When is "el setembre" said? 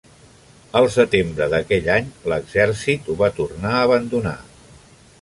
0.79-1.49